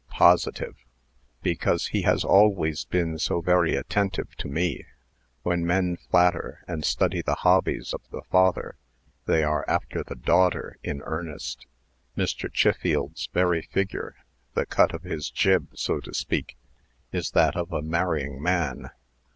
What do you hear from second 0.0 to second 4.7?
"Positive; because he has always been so very attentive to